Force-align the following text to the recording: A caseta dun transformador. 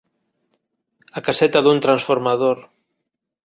A 1.17 1.19
caseta 1.27 1.59
dun 1.63 1.77
transformador. 1.85 2.57